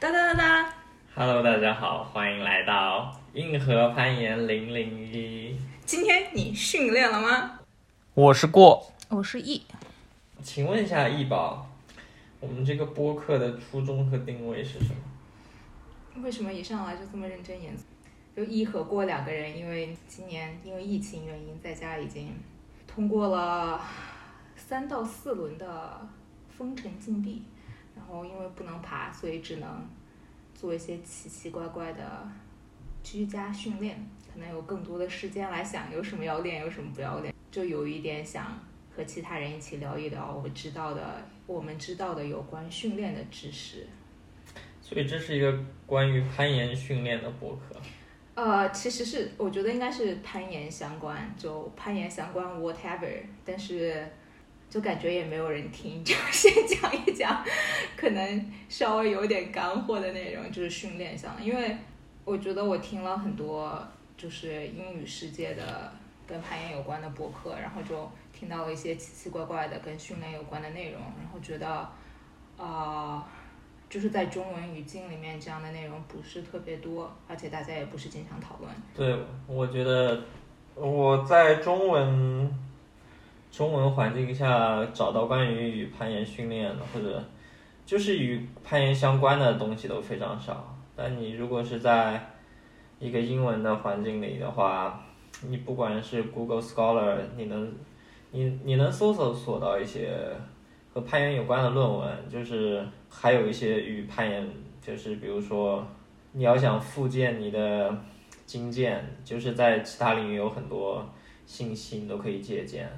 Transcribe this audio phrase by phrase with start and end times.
[0.00, 0.74] 哒哒哒哒。
[1.12, 5.58] Hello，大家好，欢迎来到硬核攀岩零零一。
[5.84, 7.58] 今天你训练了吗？
[8.14, 9.64] 我是过，我是 E。
[10.40, 11.68] 请问一下易宝，
[12.38, 14.90] 我们这个播客的初衷和定位是什
[16.14, 16.22] 么？
[16.22, 17.82] 为什么一上来就这么认真严肃？
[18.36, 22.32] 就 E 和过两个人，因为今年因为疫情原因，在家已经
[22.86, 23.80] 通过了
[24.54, 26.06] 三到四轮的
[26.56, 27.42] 封城禁闭，然
[28.08, 29.88] 后因为不能爬，所以只能
[30.54, 32.28] 做一些奇奇怪怪的
[33.02, 33.96] 居家训练，
[34.32, 38.58] 可能有更多的时间来想有什么要练，有什么不要练，就有一点想
[38.94, 43.86] 和其他人一起聊一聊我知道的，我们知道的有关训练的知识。
[44.80, 45.56] 所以这是一个
[45.86, 47.76] 关于攀岩训练的博客。
[48.34, 54.08] 呃，其实是我觉得应该是攀岩相关，就攀岩相关 whatever，但是
[54.70, 57.44] 就感觉也没有人听， 就先讲一讲，
[57.96, 61.76] 可能稍微有点干货的内容，就是训练上，因为
[62.24, 63.82] 我觉得我听了很多
[64.16, 65.92] 就是英语世界的
[66.26, 71.88] 跟攀岩有关的博客，然后就听到了一些奇奇怪怪的跟训练有关的内容，然后觉得
[72.56, 73.26] 啊。
[73.90, 78.70] 就是在中文语境里面，这样的内容不是特别多，而且大家也不是经常讨论。
[78.94, 80.22] 对，我觉得
[80.74, 82.52] 我在中文
[83.50, 87.24] 中文环境下找到关于与攀岩训练的，或者
[87.84, 90.76] 就是与攀岩相关的东西都非常少。
[90.94, 92.34] 但你如果是在
[92.98, 95.02] 一个英文的环境里的话，
[95.48, 97.72] 你不管是 Google Scholar，你能
[98.30, 100.10] 你你能搜索索到一些
[100.92, 104.46] 和攀岩有关的论文，就是还有一些与攀岩，
[104.82, 105.86] 就是比如说
[106.32, 107.96] 你要想复健你的
[108.44, 111.08] 经验，就是在其他领域有很多
[111.46, 112.88] 信息你都可以借鉴。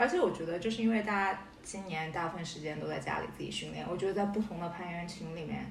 [0.00, 5.66] 而且我觉得，就是因为大家今年大部分时间都在家里自己训练，我觉得在不同的攀岩群里面，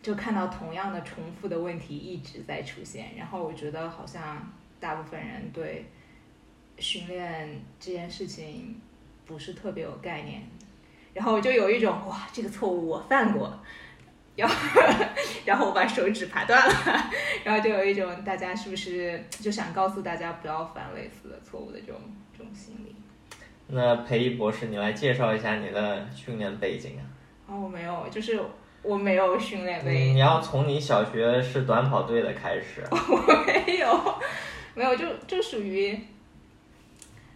[0.00, 3.16] 就看到同样的重复的问题一直在出现。
[3.16, 5.86] 然后我觉得好像大部分人对
[6.78, 8.80] 训练这件事情
[9.26, 10.40] 不是特别有概念，
[11.12, 13.58] 然后我就有一种哇，这个错误我犯过。
[14.36, 14.54] 然后，
[15.44, 17.10] 然后我把手指爬断了，
[17.44, 22.00] 然后就有一种大家是不是就想告诉大家不要犯类似的错误的这种
[22.32, 22.96] 这种心理。
[23.74, 27.02] 那裴毅博士，你来介绍一下你的训练背景啊？
[27.48, 28.38] 哦，我没有，就是
[28.82, 32.84] 我没有训练背景，你要从你小学是短跑队的开始。
[32.92, 34.14] 我没有，
[34.74, 35.98] 没有，就就属于，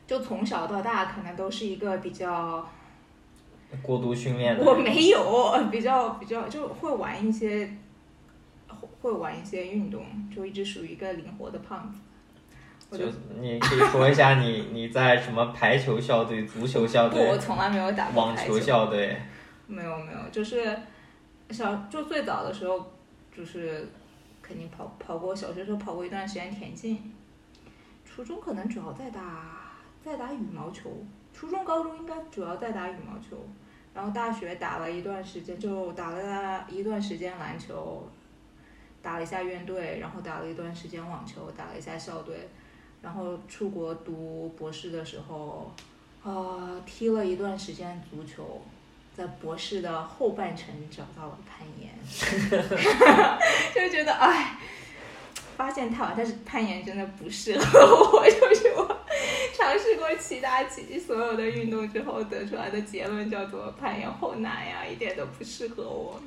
[0.06, 2.69] 就从小到大可能都是一个比较，
[3.80, 4.62] 过度训练的。
[4.62, 7.66] 我没有，比较比较就会玩一些，
[8.69, 10.04] 会会玩一些运动，
[10.34, 11.98] 就一直属于一个灵活的胖子。
[12.88, 13.04] 我就
[13.41, 18.58] 你可以说一下你 你在什么排球校队、足球校队，我队、从来没有打过网球。
[18.58, 19.16] 校队。
[19.66, 20.78] 没有没有，就是
[21.50, 22.84] 小就最早的时候，
[23.36, 23.88] 就是
[24.41, 27.12] 肯定跑跑过，小学时候跑过一段时间田径，
[28.04, 29.72] 初中可能主要在打
[30.04, 30.88] 在打羽毛球，
[31.34, 33.36] 初中高中应该主要在打羽毛球，
[33.92, 38.08] 然后大学打了一段时间，就打了一段时间篮球，
[39.02, 42.48] 打了一下院队，然后打了一段时间网球，打了一下校队，
[43.02, 45.72] 然后出国读博士的时候，
[46.22, 48.60] 呃，踢了一段时间足球。
[49.16, 51.90] 在博士的后半程找到了攀岩，
[53.74, 54.58] 就觉得哎，
[55.56, 58.86] 发现太晚，但是攀岩真的不适合我，就是我
[59.56, 66.20] 尝试过其他其所有的运动之后得出来的结论叫做攀岩好难呀，一点都不适合我。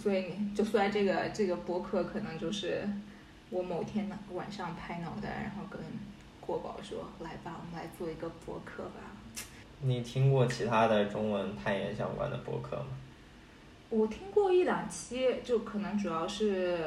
[0.00, 2.88] 所以你就算这个这个博客可能就是
[3.50, 5.80] 我某天呢晚上拍脑袋，然后跟
[6.40, 9.00] 国宝说来吧，我们来做一个博客吧。
[9.82, 12.86] 你听过其他的中文攀岩相关的博客吗？
[13.88, 16.78] 我听过一两期，就可能主要是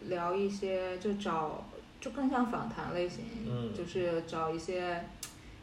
[0.00, 1.62] 聊一些，就找
[2.00, 5.04] 就更像访谈类型，嗯就是找一些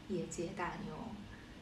[0.07, 0.93] 业界大牛。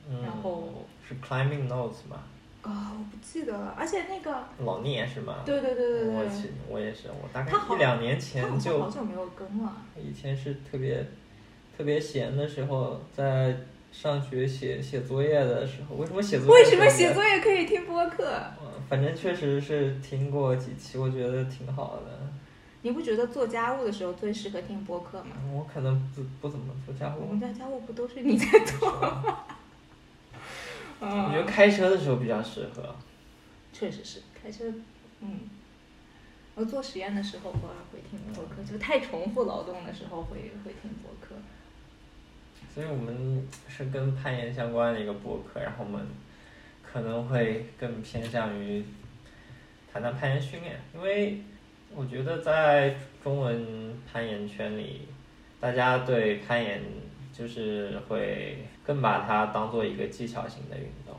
[0.08, 2.24] 嗯，然后是 Climbing Notes 吗？
[2.70, 5.36] 啊、我不记得了，而且那个，老聂是吗？
[5.46, 9.72] 对对对对对，我去我也是，我大概一两年前就好久没有更了。
[9.96, 11.06] 以前是特别
[11.78, 13.56] 特别闲的时候，在
[13.92, 16.64] 上学写写作业的时候，为什么写作业？
[16.64, 17.24] 为什么写作？
[17.24, 18.42] 业可以听播客？
[18.90, 22.12] 反正确实是听过几期，我觉得挺好的。
[22.82, 25.36] 你不觉得做家务的时候最适合听播客吗？
[25.52, 28.92] 我可能不不怎么做家务我们，家家务不都是你在做？
[31.00, 32.96] 我觉得嗯，开车的时候比较适合。
[33.74, 34.64] 确实是开车，
[35.20, 35.42] 嗯，
[36.56, 41.36] 我做实验的时候偶尔会听播客，就太重复劳动的时候会会听播客。
[42.74, 46.06] 所以我们是跟攀岩相关的一个博客，然后我们
[46.84, 48.84] 可能会更偏向于
[49.92, 51.42] 谈谈攀岩训练，因为
[51.94, 55.08] 我觉得在中文攀岩圈里，
[55.60, 56.82] 大家对攀岩
[57.34, 61.16] 就是会更把它当做一个技巧型的运动。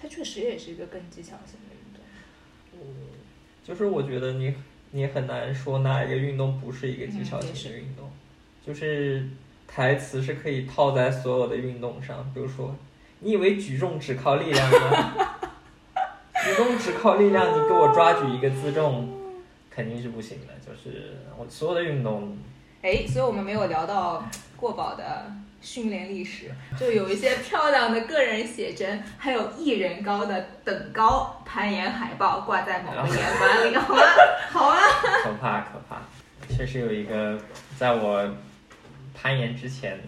[0.00, 2.02] 它确实也是一个更技巧型的运动。
[2.74, 3.06] 嗯
[3.64, 4.54] 就是我觉得你
[4.92, 8.08] 你很难说哪一个运动不是一个技巧型的运动，
[8.64, 9.28] 就是
[9.66, 12.76] 台词是可以套在所有的运动上，比如说，
[13.18, 15.14] 你以为举重只靠力量吗？
[16.44, 19.08] 举重只靠力量，你给我抓举一个自重，
[19.68, 20.54] 肯定是不行的。
[20.64, 22.38] 就是我所有的运动，
[22.82, 24.24] 哎，所以我们没有聊到
[24.56, 25.30] 过宝的
[25.60, 34.02] 训练历史，就有一些漂亮的个人写真，还有一人高的等高攀岩海报挂在某个岩馆里，好吗？
[34.50, 34.78] 好啊。
[35.24, 36.02] 可怕可怕，
[36.48, 37.38] 确实有一个，
[37.76, 38.28] 在我
[39.14, 39.98] 攀岩之前，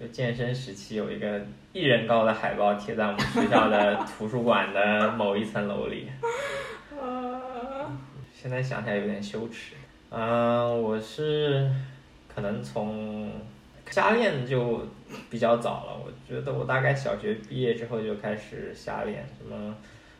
[0.00, 1.40] 就健身时期有一个
[1.72, 6.08] 一人高的海报贴在我们学校的图书馆的某一层楼里。
[8.34, 9.74] 现在想起来有点羞耻。
[10.10, 11.70] 嗯、我是
[12.34, 13.30] 可能从
[13.92, 14.80] 瞎练就
[15.28, 15.92] 比较早了。
[16.02, 19.76] 我觉得我大概小学毕业之后就开始瞎练，什么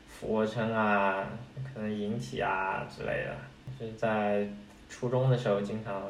[0.06, 1.26] 俯卧撑啊，
[1.72, 3.34] 可能引体啊之类的。
[3.80, 4.46] 就是在
[4.90, 6.02] 初中的时候，经常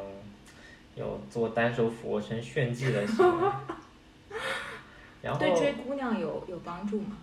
[0.97, 3.49] 有做单手俯卧撑炫技的行为。
[5.23, 7.17] 然后对追姑娘有有帮助吗？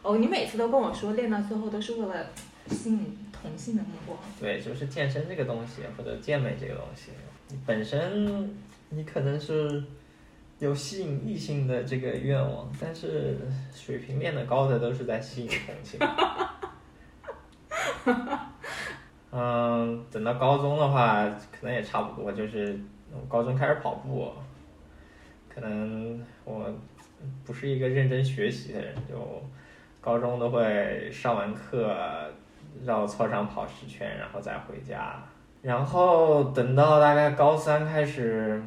[0.00, 2.26] 哦，你每次都跟我说练到最后都是为了
[2.68, 4.18] 吸引同性的目光。
[4.40, 7.10] 对，就是健身这个东西，或者健美这个东西，
[7.50, 8.56] 你本身
[8.94, 9.82] 你可能是
[10.58, 13.38] 有吸引异性的这个愿望，但是
[13.74, 15.98] 水平练得高的都是在吸引同性。
[19.30, 22.78] 嗯，等到高中的话，可能也差不多，就是
[23.10, 24.30] 我高中开始跑步，
[25.48, 26.70] 可能我
[27.44, 29.42] 不是一个认真学习的人，就
[30.02, 31.96] 高中都会上完课
[32.84, 35.22] 绕操场跑十圈，然后再回家。
[35.62, 38.62] 然后等到大概高三开始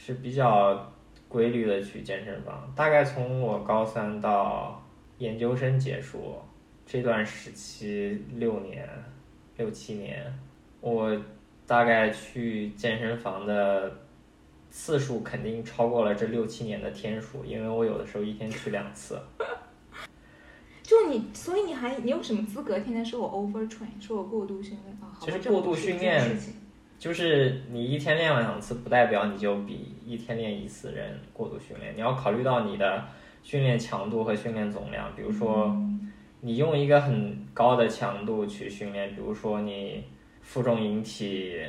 [0.00, 0.90] 是比较
[1.28, 4.80] 规律的去健身房，大概从我高三到
[5.18, 6.36] 研究生结束
[6.86, 8.88] 这段时期六年
[9.56, 10.24] 六七年，
[10.80, 11.20] 我
[11.66, 13.92] 大概去健身房的
[14.70, 19.20] 次数肯定超过了这六七年的天数，因为我有的时候一天去两次。
[20.80, 25.12] 就你，所以你还你有什么资格天天说我 overtrain，说我过度训练啊？
[25.20, 26.24] 其实过度训练
[26.98, 31.94] 就是你一天练两次，不代表你就比一天练一次人过度训练。
[31.94, 33.04] 你要考虑到你的
[33.42, 35.14] 训练强度和训练总量。
[35.14, 35.74] 比如说，
[36.40, 40.04] 你用一个很高的强度去训练，比如说你
[40.42, 41.62] 负重引体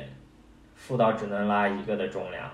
[0.74, 2.50] 负到只能拉一个的重量，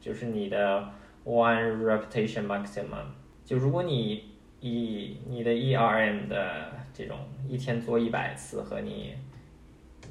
[0.00, 0.88] 就是你的
[1.24, 3.06] one repetition maximum。
[3.44, 4.30] 就如果你
[4.60, 7.18] 以你的 ERM 的这种
[7.48, 9.14] 一天做一百次和你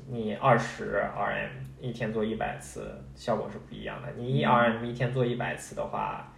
[0.10, 1.50] 你二十 RM
[1.84, 4.10] 一天做一百次，效果是不一样的。
[4.16, 6.34] 你一 RM 一天做一百次的话，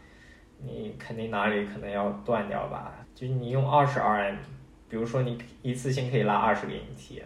[0.58, 2.92] 你肯定哪里可能要断掉吧？
[3.14, 4.38] 就是你用二十 RM，
[4.90, 7.22] 比如说你一次性可以拉二十个引体，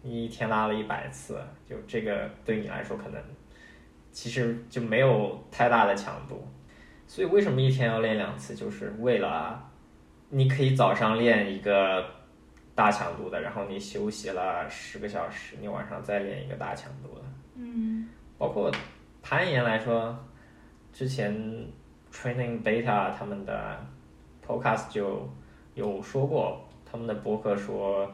[0.00, 3.22] 你一天拉了一百次，就这个对你来说可能
[4.10, 6.42] 其实就没有太大的强度。
[7.06, 8.54] 所以为什么一天要练两次？
[8.54, 9.70] 就是为了
[10.30, 12.02] 你可以早上练一个
[12.74, 17.24] 大强度的，然后你休息了十个小时，你晚上再练一个大强度的。
[17.54, 18.70] 嗯，包括
[19.22, 20.18] 攀岩来说，
[20.92, 21.34] 之前
[22.12, 23.78] Training Beta 他们的
[24.46, 25.28] Podcast 就
[25.74, 28.10] 有说过，他们的博客说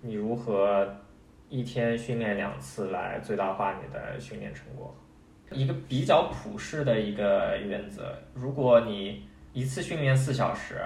[0.00, 0.88] 你如何
[1.48, 4.94] 一天训练两次来最大化你的训练成果。
[5.50, 9.22] 一个比较普世的一个原则，如果你
[9.52, 10.80] 一次训练四小时，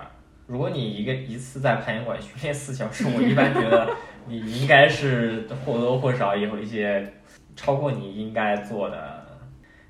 [0.46, 3.88] 如果你一个一次在攀岩馆训练四小时，我一般觉得
[4.26, 7.10] 你应该是或多或少有一些
[7.58, 9.26] 超过你应该做的。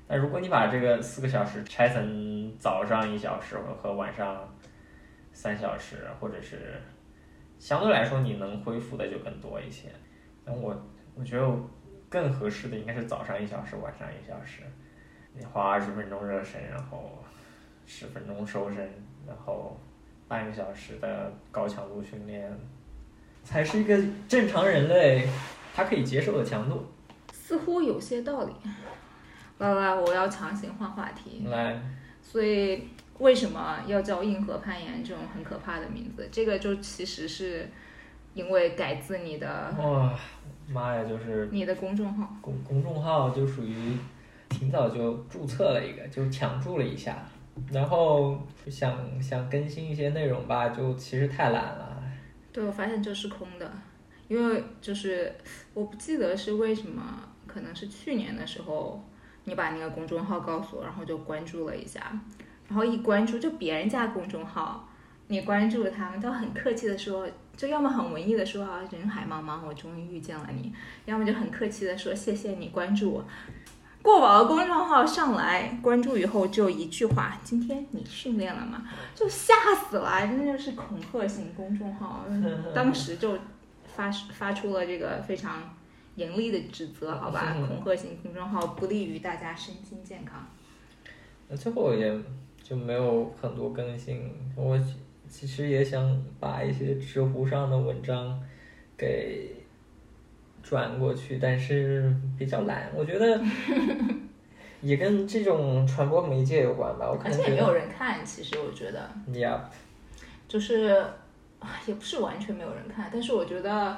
[0.07, 4.51] 那如果你把这个四个小时拆成早上一小时和晚上
[5.31, 6.81] 三小时，或者是
[7.59, 9.89] 相对来说你能恢复的就更多一些。
[10.43, 10.75] 那我
[11.13, 11.47] 我觉得
[12.09, 14.63] 更合适的应该是早上一小时，晚上一小时。
[15.35, 17.23] 你花二十分钟热身，然后
[17.85, 18.77] 十分钟收身，
[19.27, 19.79] 然后
[20.27, 22.51] 半个小时的高强度训练，
[23.43, 23.95] 才是一个
[24.27, 25.27] 正常人类
[25.75, 26.83] 他可以接受的强度。
[27.49, 28.53] 似乎有些道理。
[29.57, 31.47] 来来，我要强行换话题。
[31.47, 31.81] 来，
[32.21, 32.83] 所以
[33.17, 36.29] 为什么要叫硬核攀岩这种很可怕的名字？
[36.31, 37.67] 这个就其实是
[38.35, 40.13] 因为改自你的哇，
[40.67, 42.37] 妈呀，就是你的公众号。
[42.39, 43.97] 公公众号就属于
[44.47, 47.17] 挺早就注册了一个，就抢注了一下，
[47.71, 48.39] 然后
[48.69, 51.99] 想想更新一些内容吧，就其实太懒了。
[52.53, 53.71] 对，我发现这是空的，
[54.27, 55.33] 因为就是
[55.73, 57.03] 我不记得是为什么，
[57.51, 59.03] 可能是去年的时候，
[59.45, 62.17] 你把那个公众号告诉我，然后就关注了一下，
[62.67, 64.87] 然后一关注就别人家公众号，
[65.27, 67.27] 你关注他们都很客气的说，
[67.57, 70.71] 就要么很文艺的说啊人海茫茫我终于遇见了你，
[71.05, 73.25] 要么就很客气的说谢谢你关注我。
[74.01, 78.83] 过往的公众号上来关注以后只有一句话：今天你训练了吗？
[79.13, 82.25] 就吓死了，真的就是恐吓型公众号，
[82.73, 83.37] 当时就
[83.85, 85.61] 发发出了这个非常
[86.19, 87.55] 严厉的指责，好吧？
[87.67, 90.45] 恐吓型公众号不利于大家身心健康。
[91.47, 92.13] 那最后也
[92.61, 94.79] 就没有很多更新，我
[95.27, 98.39] 其实也想把一些知乎上的文章
[98.97, 99.55] 给。
[100.61, 103.41] 转过去，但是比较懒，我觉得
[104.81, 107.09] 也跟这种传播媒介有关吧。
[107.09, 109.09] 我而且也没有人看，其实我觉得。
[109.31, 109.61] Yeah。
[110.47, 111.03] 就是
[111.87, 113.97] 也不是完全没有人看，但是我觉得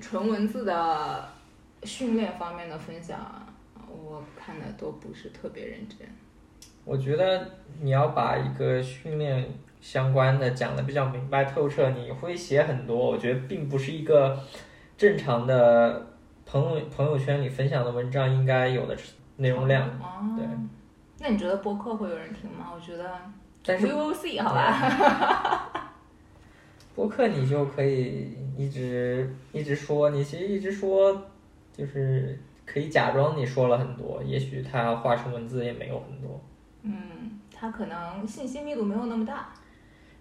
[0.00, 1.28] 纯文字的
[1.82, 3.18] 训练方面的分享，
[3.86, 5.98] 我看的都不是特别认真。
[6.84, 7.50] 我觉得
[7.80, 9.48] 你要把一个训练
[9.80, 12.96] 相关的讲的比较明白透彻，你会写很多。
[12.96, 14.38] 我觉得并不是一个。
[14.96, 16.04] 正常的
[16.44, 18.96] 朋友朋友圈里分享的文章应该有的
[19.36, 19.88] 内容量，
[20.36, 20.44] 对。
[21.20, 22.72] 那你觉得播客会有人听吗？
[22.74, 23.08] 我觉得，
[23.64, 25.67] 但是 see，好吧。
[26.98, 31.16] 播客你就可以一直一直说，你其实一直说，
[31.72, 32.36] 就是
[32.66, 36.40] 可以假装你说了很多，也许它化成文字也没有很多。
[36.82, 39.48] 嗯，它可能信息密度没有那么大。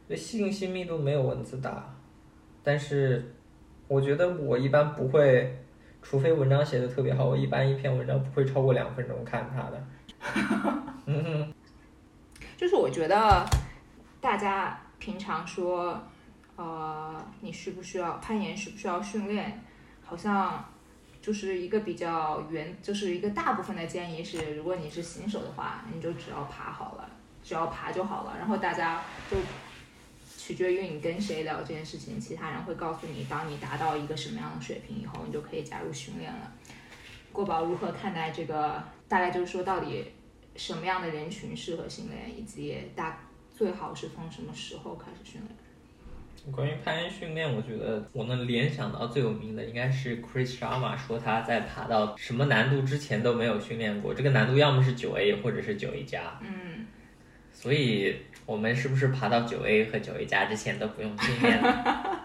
[0.07, 1.95] 对，信息密度没有文字大，
[2.61, 3.33] 但是。
[3.89, 5.63] 我觉得我一般不会，
[6.01, 9.87] 除非文章写的特别好，我一般一篇文章不会超过两分钟看它的。
[11.07, 11.53] 嗯
[12.57, 13.45] 就是我觉得
[14.19, 15.97] 大家平常说，
[16.57, 19.63] 呃，你需不需要攀岩，需不需要训练，
[20.03, 20.65] 好像
[21.21, 27.09] 就是一个比较原，就是一个大部分的建议是，如果你是新手的话，你就只要爬好了，
[27.41, 28.35] 只要爬就好了。
[28.37, 29.37] 然后大家就。
[30.37, 36.53] 取决于你跟谁聊这件事情，其他人会告诉你，当你达到一个什么样的水平以后，你就可以加入训练了。
[37.33, 38.81] 郭宝如何看待这个？
[39.09, 40.05] 大概就是说，到底
[40.55, 43.19] 什么样的人群适合训练，以及大
[43.53, 45.53] 最好是从什么时候开始训练？
[46.51, 56.39] 关于攀岩训练，我觉得我能联想到最有名的应该是 Chris Sharma 说他在爬到什么难度之前都没有训练过，这个难度要么是九 A 或者是九 A 加。
[56.41, 56.85] 嗯，
[57.51, 58.15] 所以。
[58.47, 62.23] 我们是不是爬到九 A 和九 A 加之前都不用训练了？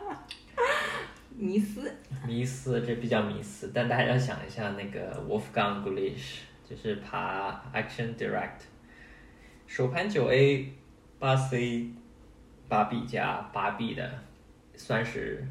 [1.36, 1.92] 迷思，
[2.24, 3.72] 迷思，这比较迷思。
[3.74, 8.60] 但大家要想一下，那个 Wolfgang Gulish 就是爬 Action Direct，
[9.66, 10.72] 手盘九 A
[11.18, 11.88] 八 C
[12.72, 14.10] 八 B 加八 B 的，
[14.74, 15.46] 算是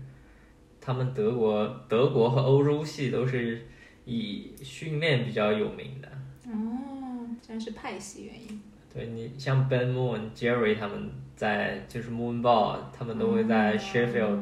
[0.81, 3.63] 他们德国德国和欧洲系都是
[4.05, 6.07] 以训练比较有名的。
[6.47, 8.59] 哦，这是派系原因。
[8.91, 14.39] 对你像 Ben Moon、Jerry 他们在就是 Moonball，他们都会在 Sheffield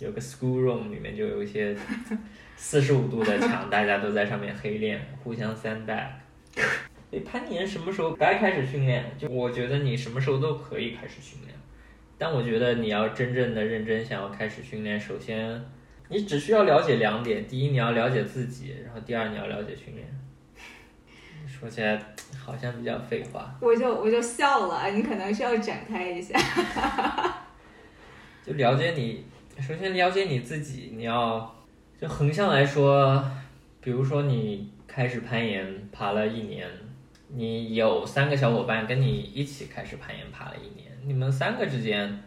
[0.00, 1.76] 有个 School Room 里面就有一些
[2.58, 6.08] 四十五度的墙，大家都在上面黑练，互相 sandbag。
[7.12, 9.04] 诶，攀岩什么时候该开始训练？
[9.16, 11.54] 就我觉得你什么时候都可以开始训练，
[12.18, 15.64] 但我觉得你要真正的认真想要开始训练，首先
[16.08, 20.06] 你只需要了解两点：第一，你要了解自己；然后第二，你要了解训练。
[21.46, 21.98] 说起来
[22.36, 24.90] 好像比较废话，我就我就笑了。
[24.90, 26.38] 你可能需要展开一下，
[28.44, 29.24] 就了解你。
[29.60, 31.56] 首先了解你自己，你要
[32.00, 33.24] 就横向来说，
[33.80, 36.68] 比如说你开始攀岩爬了一年，
[37.28, 42.22] 你有三个小伙伴跟你一起开始攀岩爬了一年，你们三个之间，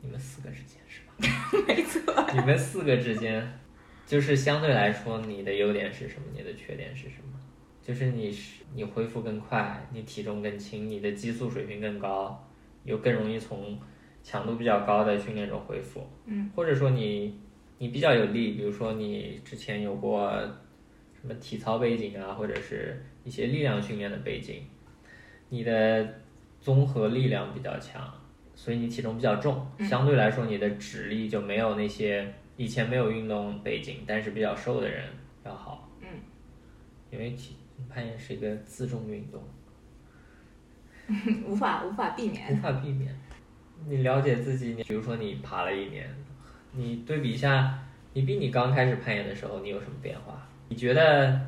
[0.00, 1.14] 你们四个之间是吧？
[1.66, 2.00] 没错，
[2.34, 3.58] 你们四个之间，
[4.04, 6.26] 就是相对来说，你的优点是什么？
[6.36, 7.38] 你的缺点是什么？
[7.80, 12.44] 就是你是你恢复更快，你体重更轻，你的激素水平更高，
[12.82, 13.78] 又更容易从
[14.24, 16.04] 强度比较高的训练中恢复。
[16.24, 17.38] 嗯，或者说你
[17.78, 20.32] 你比较有利，比如说你之前有过
[21.14, 24.62] 什么体操背景啊，或者是一些力量训练的背景，
[25.50, 26.14] 你的
[26.58, 28.10] 综合力量比较强，
[28.54, 35.04] 所以你体重比较重，相对来说你的指力就没有那些以前没有运动背景但是比较瘦的人
[35.44, 35.90] 要好。
[36.00, 36.08] 嗯，
[37.10, 37.56] 因为体。
[37.90, 39.38] 攀岩是一个自重运动，
[41.46, 43.14] 无法无法避免，无法避免。
[43.86, 46.08] 你了解自己，你比如说你爬了一年，
[46.72, 47.78] 你对比一下，
[48.14, 50.48] 你比你刚开始攀岩的时候，你有什么变化？
[50.70, 51.38] 你觉得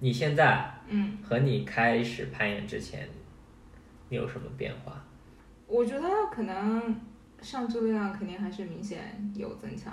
[0.00, 3.08] 你现在，嗯，和你开始攀岩之前，
[4.08, 5.04] 你有什么变化？
[5.66, 6.98] 我觉得可能
[7.42, 9.92] 上肢力量肯定还是明显有增强，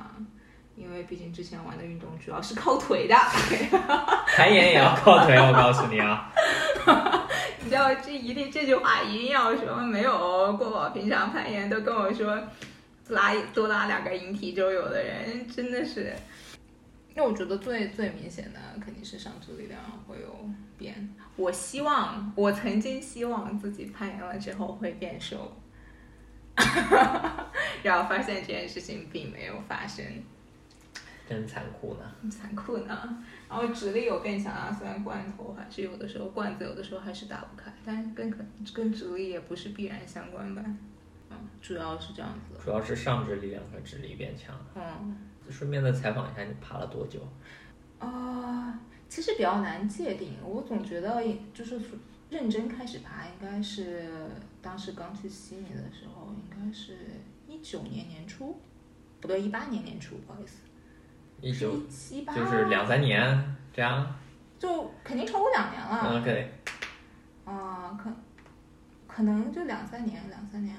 [0.76, 3.16] 因为毕竟之前玩的运动主要是靠腿的。
[4.28, 6.32] 攀岩也要靠腿，我告诉你啊。
[7.62, 12.42] 你知道这一定这句话一定要说，没有过我平常攀岩都跟我说
[13.10, 16.14] 拉多拉两个引体就有的人，真的是。
[17.18, 21.16] 那我觉得最最明显的肯定是上肢力量会有变。
[21.38, 25.56] 我希望我曾经希望自己攀岩了之后会变瘦，
[27.82, 30.06] 然后发现这件事情并没有发生。
[31.28, 33.24] 真残酷呢，残酷呢。
[33.50, 38.44] 然后直立有变强啊，虽然罐头还是有的时候罐子有的时候还是打不开，但跟可
[38.74, 40.62] 跟直立也不是必然相关吧。
[41.32, 42.60] 嗯，主要是这样子。
[42.64, 44.54] 主要是上肢力量和直立变强。
[44.76, 45.18] 嗯。
[45.50, 47.20] 顺便再采访一下，你爬了多久？
[48.00, 50.34] 啊，其实比较难界定。
[50.44, 51.22] 我总觉得
[51.54, 51.80] 就是
[52.30, 54.30] 认真开始爬，应该是
[54.62, 56.98] 当时刚去悉尼的时候，应该是
[57.48, 58.60] 一九年年初，
[59.22, 60.58] 不对，一八年年初，不好意思。
[61.42, 64.16] 一九七八，就是两三年这样，
[64.60, 66.20] 就肯定超过两年了。
[66.20, 66.52] OK，
[67.46, 68.12] 啊，可
[69.08, 70.76] 可能就两三年，两三年。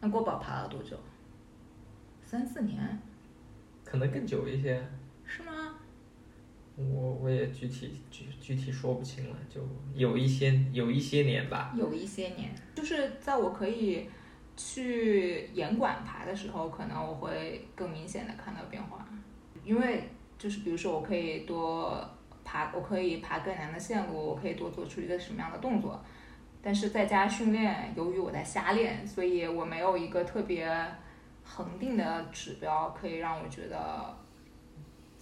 [0.00, 0.96] 那国宝爬了多久？
[2.22, 3.00] 三四年。
[3.90, 4.80] 可能更久一些。
[5.24, 5.74] 是吗？
[6.76, 9.60] 我我也具体具具体说不清了，就
[9.94, 11.74] 有一些有一些年吧。
[11.76, 14.08] 有一些年，就是在我可以
[14.56, 19.06] 去严管爬的时候，可能我会更明显的看到变化。
[19.64, 22.02] 因为就是比如说，我可以多
[22.44, 26.02] 爬，我可以爬更难的线路，我可以多做出一个什么样的动作。
[26.62, 30.66] 但是在家训练，由于我在瞎练，所以我没有一个特别
[31.56, 34.16] 恒定的指标，可以让我觉得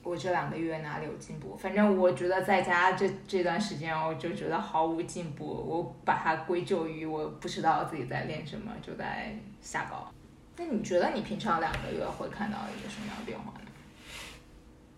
[0.02, 1.56] 我这两个月哪里有进步。
[1.56, 5.46] 反正我觉得在家这这段时间，我就觉得毫无进步。
[5.46, 10.12] 我把它归咎于我不知道自己在练什么，就在瞎搞。
[10.56, 13.60] 那你觉得你平常两个月会看到一个什么样的变化呢？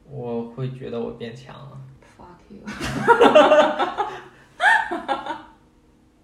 [0.06, 1.80] 我会觉得我变强了。
[2.18, 2.62] Fuck you！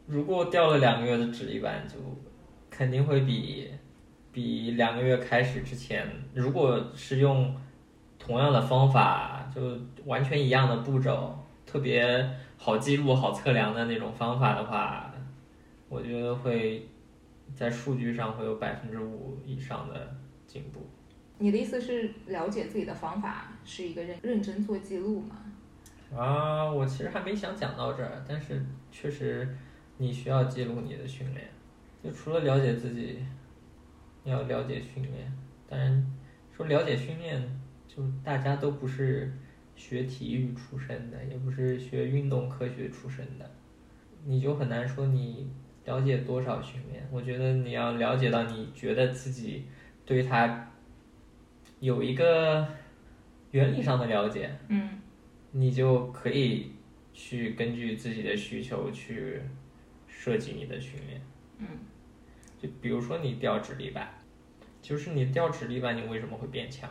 [0.06, 1.94] 如果掉了两个月的指一般，就
[2.68, 3.72] 肯定会比
[4.36, 7.56] 比两个月开始之前，如果是用
[8.18, 9.62] 同样的方法，就
[10.04, 15.10] 完全一样的步骤，特别好记录、好测量的那种方法的话，
[15.88, 16.86] 我觉得会
[17.54, 20.14] 在数据上会有百分之五以上的
[20.46, 20.86] 进步。
[21.38, 25.36] 你的意思是了解自己的方法是一个认认真做记录吗？
[26.14, 29.56] 啊，我其实还没想讲到这儿，但是确实
[29.96, 31.48] 你需要记录你的训练，
[32.04, 33.18] 就除了了解自己，
[34.26, 35.32] 要了解训练。
[35.68, 36.04] 当然，
[36.54, 37.42] 说了解训练，
[37.88, 39.32] 就大家都不是
[39.74, 43.50] 学体育出身的，也不是学运动科学出身的，
[44.24, 45.50] 你就很难说你
[45.84, 47.08] 了解多少训练。
[47.10, 49.64] 我觉得你要了解到你觉得自己
[50.04, 50.62] 对它。
[51.78, 52.66] 有一个
[53.50, 54.98] 原理上的了解，嗯，
[55.50, 56.72] 你就可以
[57.12, 59.42] 去根据自己的需求去
[60.08, 61.20] 设计你的训练，
[61.58, 61.66] 嗯，
[62.58, 64.08] 就比如说你吊直立板，
[64.86, 66.88] 就是你掉指力板，你为什么会变强？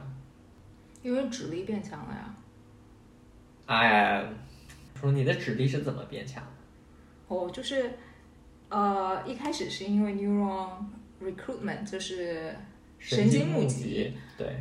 [1.02, 2.36] 因为指力变强了呀。
[3.68, 4.30] 哎，
[5.00, 6.44] 说你的指力是怎么变强？
[7.30, 7.94] 哦，就是
[8.68, 10.72] 呃，一开始是因为 neuron
[11.24, 12.54] recruitment，就是
[13.00, 14.58] 神经募集，对。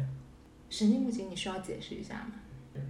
[0.70, 2.80] 神经募集你需要解释一下吗？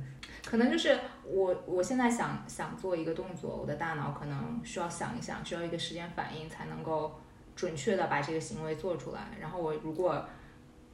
[0.44, 7.18] 可能就是我我现在想想做一个动作，我的大脑可能需要想一想，需要一个时间反应才能够
[7.55, 9.29] 准确的把这个行为做出来。
[9.40, 10.25] 然后我如果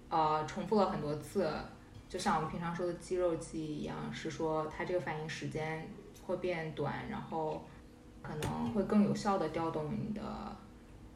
[0.09, 1.51] 呃重复了很多次，
[2.09, 5.89] 就像我们平常说的肌肉记忆一样，是说它这个反应时间
[6.27, 7.65] 会变短，然后
[8.23, 10.23] 可能会更有效的调动你的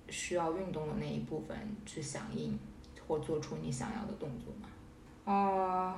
[0.08, 2.58] 需要运动的那一部分去响应
[3.06, 4.68] 或做出你想要的动作嘛。
[5.24, 5.94] 哦，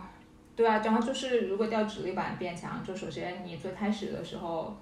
[0.55, 4.77] 对啊，然后就是如果掉指力板变强，就首先你最开始的时候，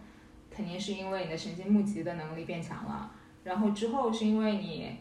[0.51, 3.11] 肯定是因为你的神经募集的能力变强了，
[3.45, 4.97] 然后之后是因为你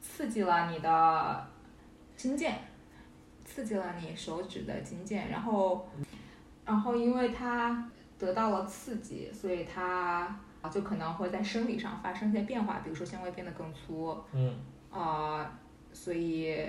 [0.00, 1.46] 刺激了你的
[2.16, 2.52] 筋腱，
[3.44, 5.88] 刺激了你手指的筋腱，然后，
[6.66, 10.38] 然后因为它得到了刺激，所以它
[10.70, 14.54] 就可能会在生理上发生一些变化，比如说纤维变得更粗，嗯，
[14.90, 15.58] 啊，
[15.92, 16.62] 所以。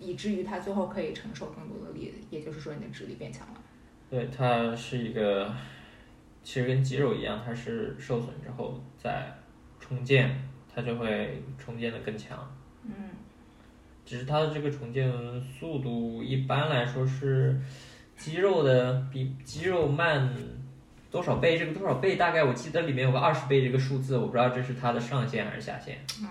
[0.00, 3.54] 以至于它最后可以承受更多的力，也就是说你的指力变强了。
[4.08, 5.52] 对，它是一个，
[6.44, 9.28] 其实跟肌肉一样，它是受损之后再
[9.80, 10.40] 重建，
[10.78, 12.38] 它就会重建的更强。
[12.84, 12.92] 嗯。
[14.06, 15.12] 只是它的这个重建
[15.42, 17.60] 速度一般来说是
[18.16, 20.32] 肌肉的比肌肉慢
[21.10, 21.58] 多少倍？
[21.58, 22.14] 这个多少倍？
[22.14, 25.98] 大概我记得里面有个二十倍这个数字，我不知道这是它的上限还是下限。
[26.22, 26.26] 嗯，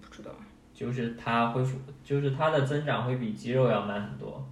[0.00, 0.30] 不知道。
[0.72, 4.48] 就是它恢复，就是它的增长会比肌肉要慢很多。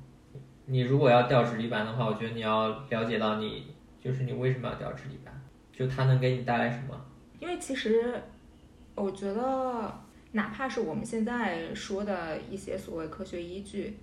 [0.66, 5.34] 你如果要掉直立板的话，我觉得你要了解到你就是你为什么要掉直立板，
[5.72, 7.04] 就它能给你带来什么。
[7.40, 8.22] 因为其实
[8.94, 10.00] 我觉得，
[10.32, 13.96] 哪怕是我们现在说的一些所谓科学依据，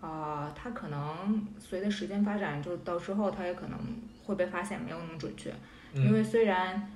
[0.00, 3.78] 啊、它可能随着时间发展，就到之后它也可能
[4.24, 5.50] 会被发现没有那么准确。
[5.94, 6.90] 因嗯，为虽然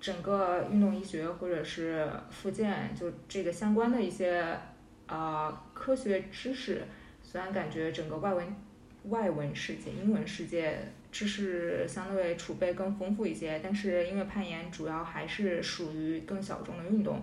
[0.00, 4.58] 整个运动医学或者是复健，就这个相关的一些
[5.06, 6.82] 呃科学知识，
[7.22, 8.56] 虽然感觉整个外文
[9.04, 17.20] 外文世界、英文世界知识相对储备更丰富一些，但是因为攀岩主要还是属于更小众的运动，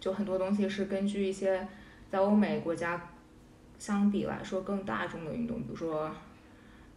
[0.00, 1.68] 就很多东西是根据一些
[2.10, 3.10] 在欧美国家
[3.78, 6.10] 相比来说更大众的运动，比如说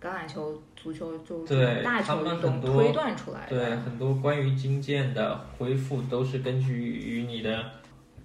[0.02, 3.78] 橄榄球、足球，就这种大他球运动推断出来的对，的。
[3.82, 7.72] 很多关于筋腱的恢复都是根据于你的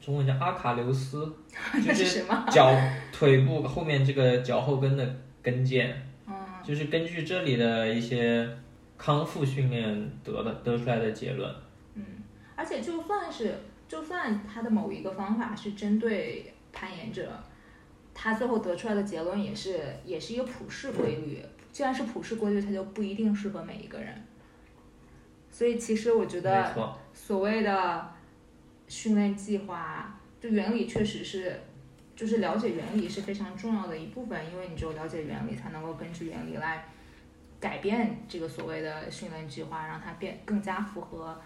[0.00, 1.32] 中文叫阿卡琉斯，
[1.84, 2.46] 就是是什么？
[2.50, 2.72] 脚
[3.10, 5.96] 腿部后面这个脚后跟的跟腱，嗯，
[6.64, 8.48] 就是根据这里的一些
[8.96, 11.52] 康复训练得的得出来的结论。
[11.94, 12.04] 嗯
[12.54, 13.54] 而且就算是
[13.88, 17.28] 就算他的某一个方法是针对攀岩者，
[18.14, 21.42] 他最后得出来的结论也是也是一个普世规律。
[21.72, 24.14] 既然是普世规律，它就不一定适合每一个人。
[25.50, 28.10] 所以其实我觉没得错，所谓的
[28.86, 31.58] 训练计划，就原理确实是，
[32.22, 36.84] 就是了解原理是非常重要的一部分，因为你只有了解原理，才能够根据原理来
[37.58, 41.36] 改变这个所谓的训练计划，让它变更加符合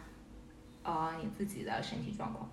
[0.82, 2.50] 呃你自己的身体状况。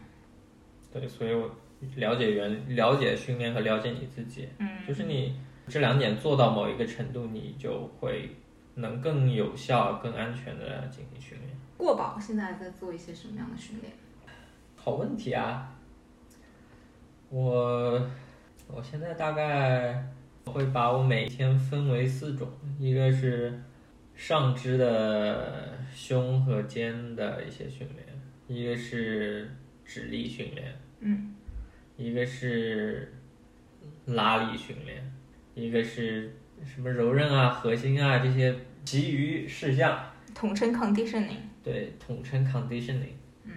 [0.90, 1.52] 对，所以我
[1.98, 8.38] 了解原了解训练和了解你自己，嗯，就是你这两点做到某一个程度，你就会
[8.76, 11.50] 能更有效、更安全的进行训练。
[11.76, 13.92] 过宝现在在做一些什么样的训练？
[14.78, 15.73] 好问题啊！
[17.34, 18.00] 我
[18.68, 20.08] 我现在大概
[20.46, 23.60] 会把我每天分为四种，一个是
[24.14, 28.08] 上肢的胸和肩的一些训练，
[28.48, 29.50] 一个是
[29.84, 31.34] 指力训练，嗯，
[31.98, 33.12] 一个是
[34.06, 35.12] 拉力训练，
[35.56, 40.00] 一个是什么柔韧啊、核心啊这些其余事项，
[40.36, 41.38] 统称 conditioning。
[41.64, 43.16] 对，统称 conditioning
[43.46, 43.54] 嗯。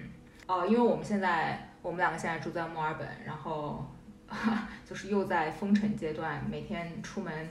[0.47, 3.87] 哦，因为我们现在我们两个现在住在墨尔本，然后
[4.85, 7.49] 就是又在封城阶段，每天出门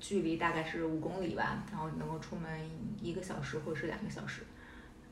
[0.00, 2.50] 距离大概是五公里吧，然后能够出门
[3.00, 4.42] 一个小时或者是两个小时。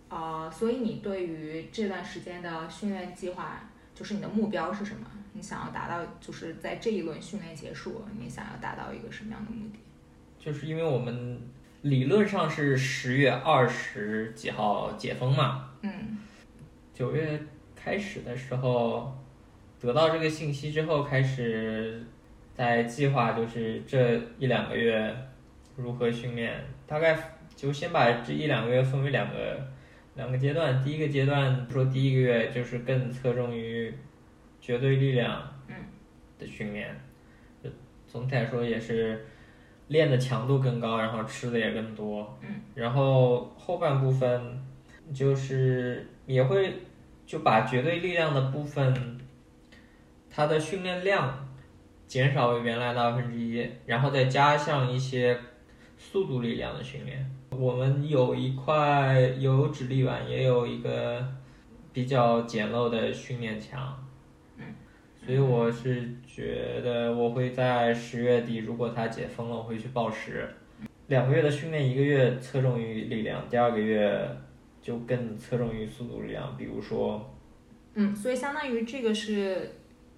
[0.09, 3.61] 呃，所以你对于这段时间的训练计划，
[3.95, 5.07] 就是你的目标是什么？
[5.33, 9.79] 你想要达到，就是在这一轮训练结束，你想要达到一个什么样的目的？
[10.41, 11.41] 就是因为我们
[11.83, 16.19] 理论上是十月二十几号解封嘛，嗯
[16.93, 17.41] 九月
[17.83, 19.13] 开始的时候
[19.81, 22.05] 得到这个信息之后，开始
[22.55, 25.17] 在计划就是这一两个月
[25.77, 27.19] 如何训练，大概
[27.57, 29.59] 就先把这一两个月分为两个
[30.15, 33.93] 两个阶段，第一个阶段说第一个月就是更侧重于
[34.61, 35.75] 绝对力量嗯。
[36.39, 36.89] 的训练，
[37.63, 37.69] 就
[38.07, 39.27] 总体来说也是
[39.89, 44.59] 练的强度更高，然后吃的也更多，嗯，然后后半部分
[45.13, 46.73] 就是也会
[47.31, 48.93] 就把绝对力量的部分，
[50.29, 51.49] 它的训练量
[52.09, 55.39] 减少为原来的二分之一，然后再加上一些
[55.97, 57.25] 速度力量的训练。
[57.51, 61.25] 我们有一块有指力板，也有一个
[61.93, 63.97] 比较简陋的训练墙。
[65.25, 70.49] 所以我是觉得我会在十月底，如果它解封了，我会去报时。
[71.07, 74.29] 两个月的训练，一个月侧重于力量，第二个月
[74.81, 76.57] 就更侧重于速度力量。
[76.57, 77.35] 比如说，
[77.95, 79.73] 嗯，所以相当于这个是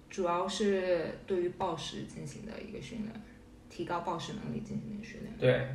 [0.09, 3.11] 主要是对于暴食进行的一个训练，
[3.69, 5.33] 提高暴食能力进行的训练。
[5.37, 5.67] 对，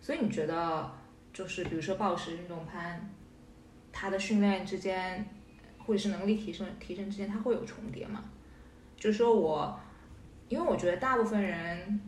[0.00, 0.90] 所以你觉得
[1.32, 3.10] 就是比如说暴食运动攀，
[3.92, 5.26] 它的训练之间
[5.78, 8.24] 或者是能力提升提升之间，它会有重叠吗？
[8.96, 9.78] 就是说我，
[10.48, 12.00] 因为我觉得大部分人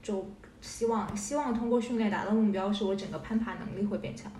[0.00, 0.24] 就
[0.60, 4.30] 希望希望通过训练达到目标，是我整个攀爬能力会变强，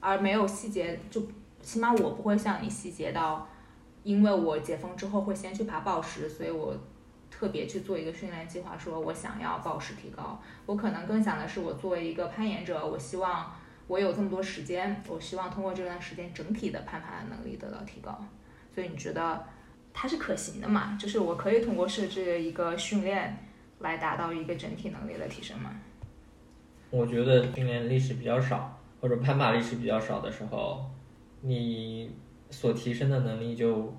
[0.00, 1.22] 而没有细节，就
[1.62, 3.46] 起码我不会像你细节到，
[4.02, 6.74] 因为我解封之后会先去爬暴食，所以我
[7.30, 10.40] 特别去做一个训练计划，说我想要暴食提高。
[10.66, 13.54] 我可能更想的是，我作为一个攀岩者，我希望
[13.86, 18.18] 我有这么多时间，我希望通过这段时间整体的攀爬能力得到提高。
[18.74, 19.44] 所以你觉得
[19.92, 20.96] 它是可行的嘛？
[20.98, 23.36] 就是我可以通过设置一个训练
[23.80, 25.74] 来达到一个整体能力的提升吗？
[26.90, 30.84] 我觉得训练历史比较少，或者攀爬历史比较少的时候，
[31.40, 32.10] 你
[32.50, 33.96] 所提升的能力就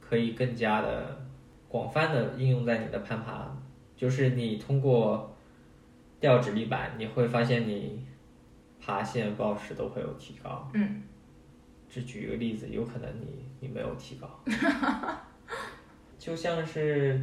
[0.00, 1.26] 可以更加的
[1.68, 3.52] 广泛的应用在你的攀爬
[3.96, 5.34] 就是你通过
[6.20, 8.06] 吊直立板，你会发现你
[8.80, 10.70] 爬线、抱石都会有提高。
[10.72, 11.02] 嗯，
[11.88, 14.40] 只举一个例子，有可能你你没有提高，
[16.16, 17.20] 就像是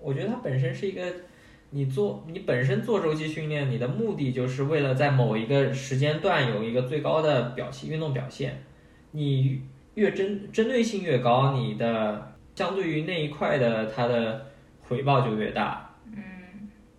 [0.00, 1.14] 我觉得它本身是一个。
[1.72, 8.60] 你做你本身做周期训练，你的目的就是为了在某一个时间段有一个最高的表现运动表现。
[9.12, 9.62] 你
[9.94, 14.46] 越针针对性越高，你的相对于那一块的它的
[14.80, 15.94] 回报就越大。
[16.06, 16.22] 嗯，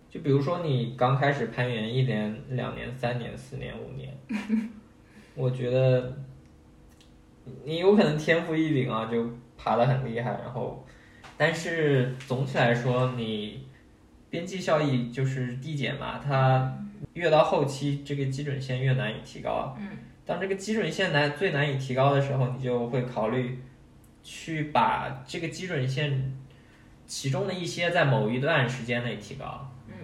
[0.08, 4.16] 就比如说你刚开始攀岩一年、两年、三年、四年、五年，
[5.36, 6.16] 我觉得
[7.64, 10.82] 你有可能天赋异禀啊，就爬得很厉害，然后，
[11.36, 13.66] 但是总体来说你。
[14.32, 16.74] 边际效益就是递减嘛，它
[17.12, 19.76] 越到后期，这个基准线越难以提高。
[19.78, 19.90] 嗯，
[20.24, 23.62] 当这个基准线难最难以提高的时候，你就会考虑
[24.22, 26.34] 去把这个基准线
[27.06, 29.70] 其中的一些在某一段时间内提高。
[29.88, 29.94] 嗯，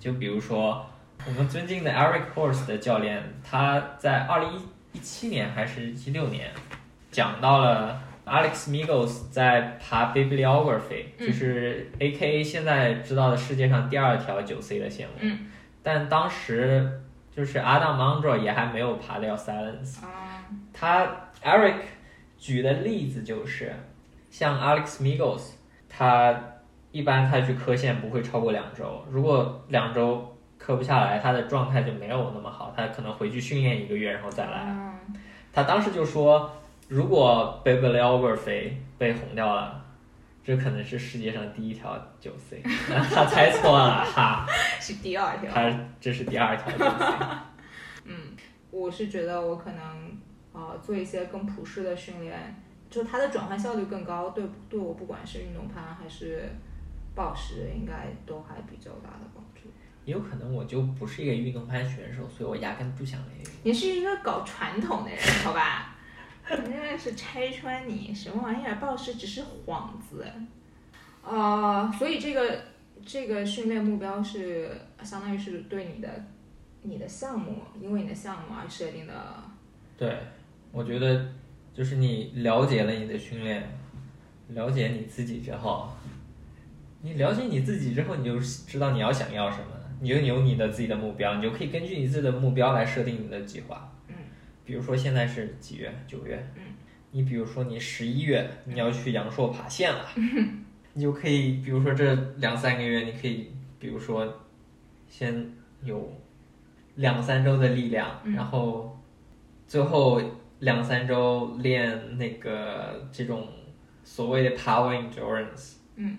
[0.00, 0.84] 就比如说
[1.24, 4.50] 我们尊敬的 Eric Horse 的教练，他在二零
[4.92, 6.50] 一七年还是一六年
[7.12, 8.02] 讲到了。
[8.26, 15.12] Alex Migos 在爬 Bibliography，就是 A.K.A 现在知道的世界上第二条九 C 的线路。
[15.20, 15.46] 嗯。
[15.80, 20.04] 但当时就是 Adam Mondro 也还没有爬掉 Silence。
[20.04, 20.44] 啊。
[20.72, 21.06] 他
[21.40, 21.76] Eric
[22.36, 23.72] 举的例子就是，
[24.28, 25.52] 像 Alex Migos，
[25.88, 26.36] 他
[26.90, 34.66] 一般他去磕线不会超过两周，如果两周磕不下来，他的状态就没有那么好，他可能回去训练一个月然后再来。
[35.52, 36.50] 他当时就说。
[36.88, 39.84] 如果 Bibliography 被红掉了，
[40.44, 42.62] 这可能是世界上第一条九 C，
[43.12, 44.46] 他猜错了哈，
[44.80, 47.04] 是第二条，他这是第二条九 C。
[48.04, 48.14] 嗯，
[48.70, 49.82] 我是觉得我可能
[50.52, 56.48] 啊做一些更普适的训练，就它的转换效率更高，对对我不管是运动攀还是
[57.16, 59.62] 暴食，应该都还比较大的帮助。
[60.04, 63.44] 也有可能我就不是一个运动攀选手，所以我压根不想练。
[63.64, 65.95] 你是一个搞传统的人，好吧？
[66.48, 68.76] 真的是拆穿你，什么玩意儿？
[68.76, 70.24] 暴食只是幌子，
[71.24, 72.62] 啊，所以这个
[73.04, 74.70] 这个训练目标是
[75.02, 76.08] 相当于是对你的
[76.82, 79.12] 你的项目，因为你的项目而设定的。
[79.98, 80.18] 对，
[80.70, 81.26] 我觉得
[81.74, 83.68] 就是你了解了你的训练，
[84.50, 85.88] 了解你自己之后，
[87.02, 89.66] 你了解你自己之后，你就知道你要想要什么，
[90.00, 93.92] 你就有你的自己的目标，你就可以根据你自己的目标来设定你的计划。
[94.66, 95.94] 比如说现在是几月？
[96.06, 96.46] 九月。
[96.56, 96.62] 嗯。
[97.12, 100.04] 你比如说你十一月你要去阳朔爬线了，
[100.92, 104.30] 你就可以，比如说这两三个月，你可以，比如说，
[105.08, 105.50] 先
[105.82, 106.12] 有
[106.96, 109.00] 两三周的力量，然后
[109.66, 110.20] 最后
[110.58, 113.48] 两三周练那个这种
[114.04, 115.76] 所谓的 power endurance。
[115.94, 116.18] 嗯。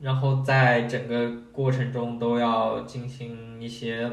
[0.00, 4.10] 然后在整个过程中都要进行一些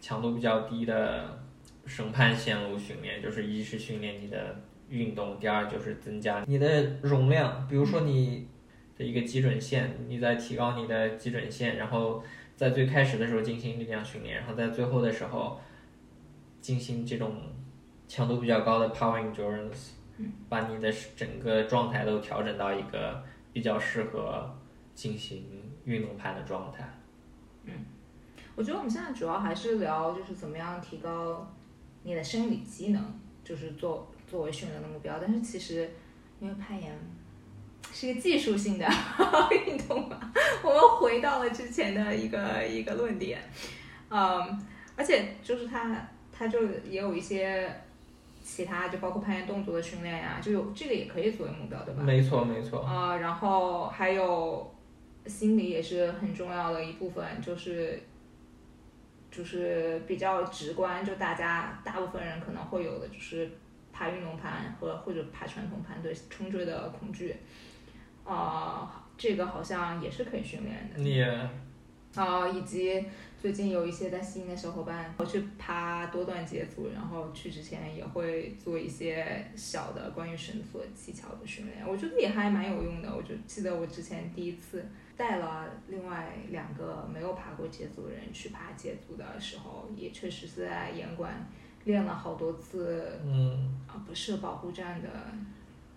[0.00, 1.41] 强度比较低的。
[1.84, 7.66] 审判线路训练就是一是训练你的运动，第二就是增加你的容量。
[7.66, 8.48] 比如说你
[8.96, 12.22] 的一个基准线，你在提高你的基准线，然后
[12.54, 15.60] 在最开始的时候进行力量训练，然后在最后的时候
[16.60, 17.34] 进行这种
[18.06, 19.90] 强度比较高的 power endurance，
[20.48, 24.54] 把你的整个状态都调整到一个比较适合
[24.94, 25.44] 进行
[25.84, 26.88] 运动攀的状态。
[27.64, 27.72] 嗯，
[28.54, 31.52] 我觉得我们现在主要还是聊就是怎么样提高。
[32.04, 35.90] 你的生理机能就是作作为训练的目标，但是其实
[36.40, 36.92] 因为攀岩
[37.92, 38.86] 是一个技术性的
[39.66, 40.18] 运动嘛，
[40.62, 43.40] 我们回到了之前的一个一个论点，
[44.08, 44.60] 嗯，
[44.96, 47.70] 而且就是它它就也有一些
[48.42, 52.02] 其他，就包括攀岩动作的训练呀，就有这个也可以作为目标，对吧？
[52.02, 52.80] 没错没错。
[52.80, 54.74] 啊，然后还有
[55.26, 58.02] 心理也是很重要的一部分，就是。
[59.32, 63.50] 就是比较直观，就大家大部分人可能会有的，就是
[63.90, 67.34] 爬运动盘和或者爬传统盘对冲坠的恐惧，
[68.24, 71.00] 啊，这个好像也是可以训练的。
[71.00, 71.24] 你
[72.14, 73.02] 啊，以及
[73.40, 83.10] 最近有一些在西营的小伙伴，我去爬多段节组，然后去之前也会做一些小的关于绳索技巧的训练，我觉得也还蛮有用的。
[83.10, 84.84] 我就记得我之前第一次。
[85.16, 91.46] 带了另外两个没有爬过捷足的人去爬捷足的时候，也确实是在严管
[91.84, 95.08] 练了好多次，嗯，啊，不设保护站的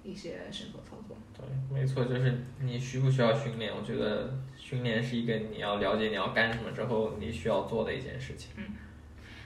[0.04, 1.18] 一些绳索操作。
[1.38, 3.74] 对，没错，就是你需不需要训练？
[3.76, 8.52] 我觉得训练是一个你要了解你要干什么之后你需要做的一件事情。
[8.58, 8.64] 嗯，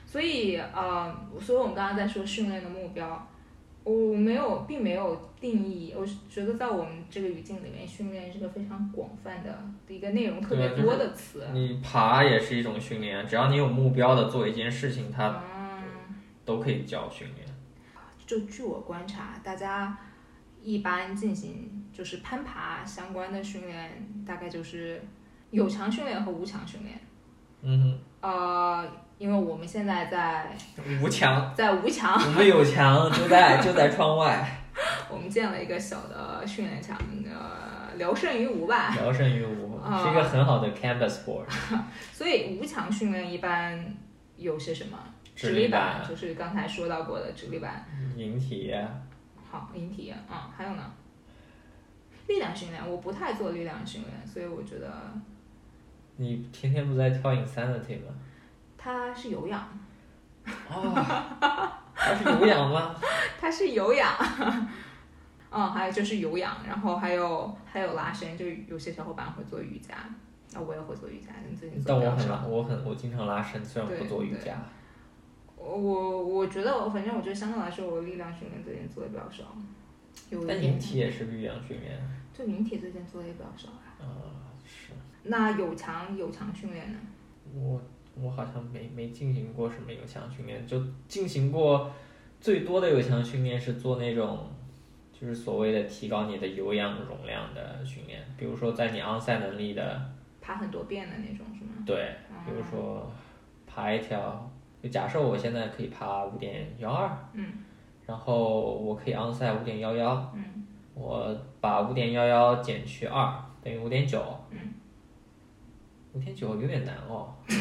[0.05, 3.27] 所以呃，所以我们刚刚在说训练的目标。
[3.91, 5.93] 我没有，并没有定义。
[5.97, 11.47] 我是觉得在我们这个语境里面，训练是个非常广泛的一个内容特别多的词。
[11.53, 15.81] 你爬也是一种训练，只要你有目标的做一件事情，它嗯，
[16.45, 17.47] 都可以叫训练。
[18.27, 19.97] 就据我观察，大家
[20.61, 25.01] 一般进行就是攀爬相关的训练，大概就是
[25.49, 26.99] 有强训练和无强训练。
[27.63, 28.87] 嗯哼呃，
[29.19, 30.49] 因为我们现在在，
[31.01, 34.49] 无墙，在无墙，我们有墙，就在就在窗外，
[35.11, 38.95] 我们建了一个小的训练场，呃，聊胜于无吧。
[38.95, 41.43] 聊胜于无， 啊是一个很好的 canvas board。
[42.13, 43.93] 所以无墙训练一般
[44.37, 44.97] 有些什么？
[45.35, 47.85] 直立立板就是刚才说到过的直立板。
[48.15, 48.73] 引体，
[49.51, 50.83] 好，引体，嗯，还有呢？
[52.27, 54.89] 力量训练，我不太做力量训练，所以我觉得
[56.15, 58.13] 你天天不在跳 insanity 吗？
[58.81, 59.67] 它是有氧，
[60.71, 60.93] 哦，
[61.93, 62.95] 它是有氧吗？
[63.39, 64.09] 它是有氧。
[65.51, 69.95] 嗯， 还有就是有氧，然后还有还有拉伸，就有些小伙伴会做瑜伽，
[70.53, 71.97] 那，我也会做瑜伽，但最近但。
[71.99, 74.55] 我很拉，我很我经常拉伸，虽然不对对做瑜伽。
[75.57, 79.43] 我我我觉得我反正我觉得相对来说，我力量训练最近做的比较少，
[80.29, 81.99] 有一但点引体也是力量训练。
[82.33, 83.99] 对引体最近做的也比较少啊。
[83.99, 84.07] 啊，
[84.65, 86.99] 是那有强有强训练呢？
[87.53, 87.81] 我
[88.21, 91.91] 我好像没没进行过什么有氧训练，就进行过
[92.39, 94.47] 最多的有氧训练是做那种。
[95.11, 100.01] 就是所谓的提高你的有氧容量的训练，比如说在你昂赛能力的
[100.39, 101.83] 爬很多遍的那种是吗？
[101.85, 103.11] 对，比如说
[103.67, 104.49] 爬一条，
[104.81, 107.51] 就假设我现在可以爬五点幺二，嗯，
[108.05, 114.57] 然后我可以昂赛五点幺幺，嗯，我把五点幺幺减去二等于五点九，嗯，
[116.13, 117.55] 五点九有点难哦，这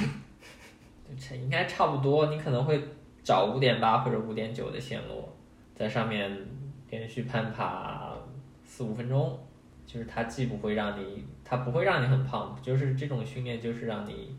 [1.35, 2.83] 应该差不多，你可能会
[3.23, 5.29] 找五点八或者五点九的线路，
[5.75, 6.31] 在上面
[6.91, 8.15] 连续攀爬
[8.65, 9.39] 四五分钟，
[9.87, 14.37] 就是它既不会让你，它不会让你很胖，就是这种训练就是让你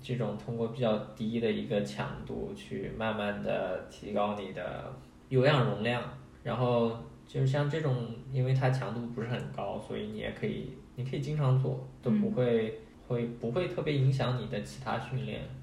[0.00, 4.92] 这种通过比较低的一个强度去慢慢的提高你的
[5.28, 6.02] 有氧容量，
[6.42, 15.55] 然后就是像这种，因为它强度不是很高，所以你也可以，你可以经常做，都不会、会不会特别影响你的其他训练，我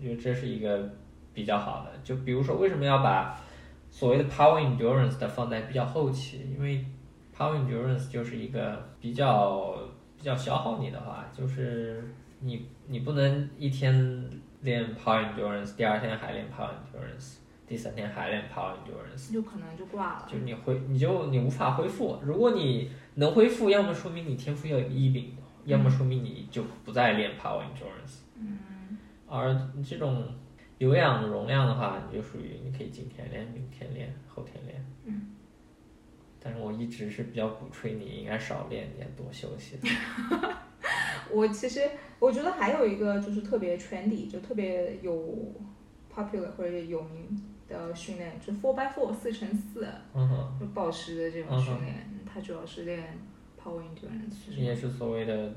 [0.00, 0.90] 觉得这是一个
[1.32, 1.90] 比较好的。
[2.02, 3.40] 就比如说为什么要把
[3.90, 6.84] 所谓的 power endurance 的放在比较后期，因为
[7.36, 9.76] power endurance 就是一个比较
[10.16, 12.04] 比较消耗你的话，就是
[12.40, 14.28] 你你不能一天
[14.62, 20.28] 练 power endurance，第二天还练 power endurance，第三天还练 power endurance，就可能就挂了。
[20.30, 22.18] 就你恢你就你无法恢复。
[22.22, 28.25] 如果你能恢复，要么说明你天赋要有异禀，要么说明你就不再练 power endurance。
[29.28, 29.38] 嗯。
[29.38, 30.26] 而这种
[30.78, 34.84] 有氧容量的话，你就属于你可以今天练、明天练、后天练。
[35.04, 35.32] 嗯。
[36.40, 39.88] 但是我一直是比较鼓吹你应该少练点，多休息的。
[41.32, 41.80] 我其实
[42.20, 45.52] 我觉得还有一个就是特别 trendy，就特别有
[46.14, 47.26] popular 或者有名
[47.68, 53.18] 的训练，就是 four by four 四乘四，嗯哼，就暴食的这种训练，它主要是练
[53.60, 55.52] power endurance 也是所谓的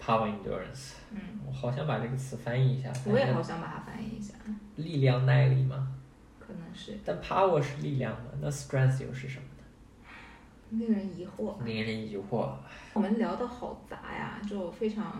[0.00, 0.94] power endurance。
[1.10, 2.92] 嗯，我好想把这个词翻译一下。
[3.04, 4.34] 我也好想把它翻译一下，
[4.76, 5.94] 力量耐力嘛，
[6.38, 9.64] 可能是但 power 是力量嘛，那 strength 又是什么呢？
[10.70, 11.62] 令人疑惑。
[11.64, 12.50] 令人疑惑。
[12.92, 15.18] 我们聊的好杂呀，就非常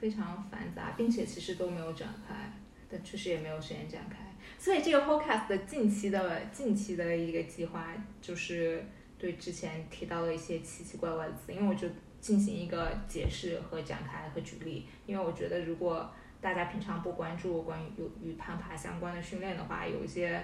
[0.00, 2.52] 非常繁杂，并且其实都没有展开，
[2.90, 4.18] 但确实也没有时间展开。
[4.58, 7.86] 所以这个 podcast 的近期的近期的一个计划
[8.20, 8.84] 就是
[9.18, 11.88] 对之前提到的一些奇奇怪怪的词，因为我就
[12.22, 16.08] 进行一个解释和展开和举例，因为我觉得如果
[16.40, 20.42] 大家平常不关注关于有与攀爬相关的训练的话，有一些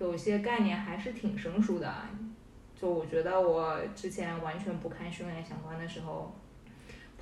[0.00, 1.94] 有一些概念还是挺生疏的。
[2.74, 6.34] 就我觉得我之前完全不看训练相关的时候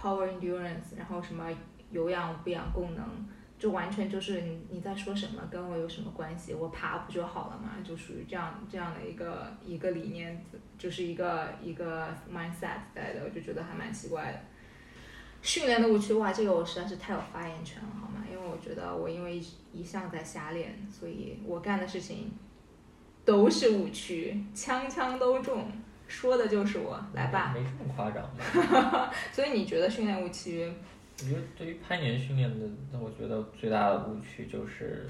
[0.01, 1.47] ，power endurance，然后什么
[1.91, 3.05] 有氧无氧功能，
[3.61, 6.55] 就完全就是你你在说什么，跟我有什么关系？
[6.55, 7.73] 我爬不就好了嘛？
[7.85, 10.43] 就属于这样这样的一个一个理念，
[10.79, 14.41] 就是一个一个 mindset 在的，我就觉得还蛮奇怪的。
[15.43, 18.25] 训练的误区，哇，这个我实在是太有发言权了，好吗？
[18.31, 22.33] 因为我觉得我因为一一向在瞎练，所以我干的事情
[23.27, 25.71] 都是误区，枪枪都中，
[26.09, 27.53] 说的就是我，来吧。
[27.55, 29.13] 没这么夸张吧？
[29.33, 30.73] 所以你觉得训练误区？
[31.23, 35.07] 我觉得对于攀岩训练的，那我觉得最大的误区就是，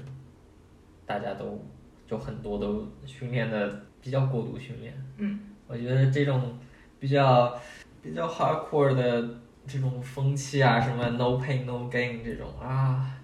[1.05, 1.63] 大家都
[2.05, 4.93] 就很多都训练的比较过度训练。
[5.17, 6.57] 嗯，我觉得这种
[6.99, 7.57] 比较
[8.01, 9.29] 比较 hardcore 的
[9.65, 13.17] 这种风气啊，什么 no pain no gain 这种啊，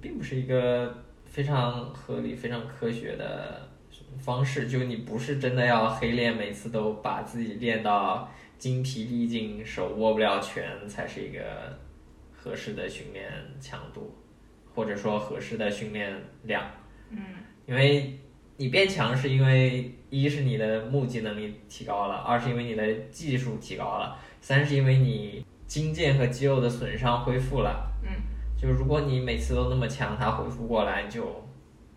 [0.00, 0.94] 并不是一个
[1.26, 3.68] 非常合理、非常科学的
[4.20, 11.76] 方式，就你不是真的要黑练，每次都把自己练到精疲力尽，手握不了拳，才是一个
[12.40, 13.28] 合适的训练
[13.60, 14.16] 强度，
[14.74, 16.14] 或者说合适的训练
[16.44, 16.64] 量。
[17.10, 17.18] 嗯，
[17.66, 18.18] 因为
[18.56, 27.90] 你变强是因为一是你的目击能力提高了，二是因为你的技术提高了，三是因为你筋腱和肌肉的损伤恢复了。
[28.02, 28.10] 嗯，
[28.56, 31.44] 就如果你每次都那么强，它恢复过来就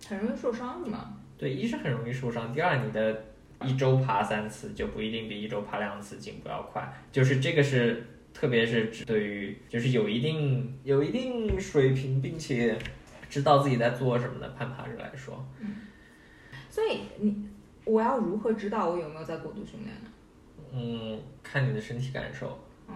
[0.07, 1.13] 很容易受伤是吗？
[1.37, 3.25] 对，一是很容易受伤，第二你的
[3.63, 12.77] 一周爬三次就不一定比一周爬两次进步要快，就是这个是特别是指对于就是有一定有一定水平并且
[13.29, 15.75] 知道自己在做什么的攀爬者来说，嗯
[16.69, 17.45] 所以你
[17.85, 20.09] 我要如何知道我有没有在过度训练呢？
[20.73, 22.57] 嗯，看你的身体感受，
[22.87, 22.95] 嗯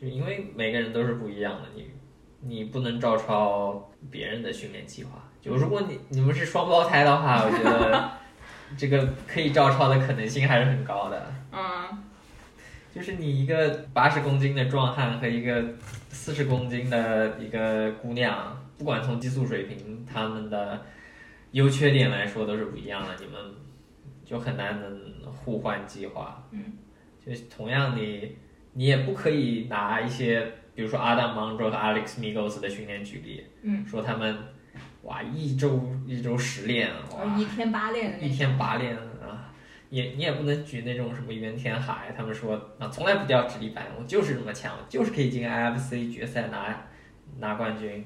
[0.00, 1.90] 就因为每个人都是不一样的，你
[2.40, 5.22] 你不能照抄别人的训练计划。
[5.40, 8.10] 就如果你你们是双胞胎的话，我觉得
[8.78, 11.34] 这个可以照抄的可能性还是很高的。
[11.52, 12.04] 嗯
[12.94, 15.64] 就是你一个八十公斤的壮汉和一个
[16.10, 20.82] 四十公斤的一个姑娘，不管从激素水平，他们的
[21.52, 23.54] 优缺点来说都是不一样的，你们
[24.24, 26.46] 就很难能互换计划。
[26.50, 26.74] 嗯，
[27.24, 28.36] 就是同样你
[28.74, 34.36] 你也不可以拿一些，比如说 Adam Monroe 和 Alex Migos 的训练举例，嗯，说他们
[35.04, 39.02] 哇一周一周十练，哇一天八练一天八练啊，
[39.92, 46.88] 也你也不能举那种什么袁天海，他们说啊从来不掉直立板，我就是这么强，我就是可以进 IFC 决赛拿
[47.38, 48.02] 拿冠军。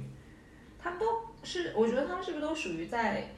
[0.76, 1.06] 他们都
[1.44, 3.30] 是，我觉得他们是不是都属于在